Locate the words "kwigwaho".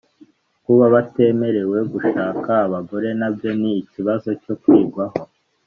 4.61-5.19